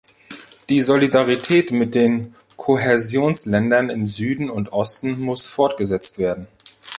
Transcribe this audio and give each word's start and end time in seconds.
Die 0.69 0.81
Solidarität 0.81 1.69
mit 1.69 1.93
den 1.93 2.33
Kohäsionsländern 2.57 3.91
im 3.91 4.07
Süden 4.07 4.49
und 4.49 4.73
Osten 4.73 5.19
muss 5.19 5.45
fortgesetzt 5.45 6.17
werden. 6.17 6.47